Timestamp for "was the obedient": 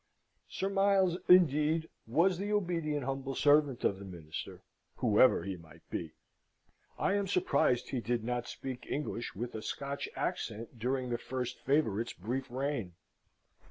2.07-3.05